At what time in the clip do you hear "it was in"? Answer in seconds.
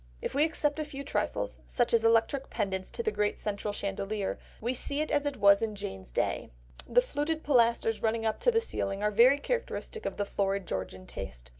5.27-5.75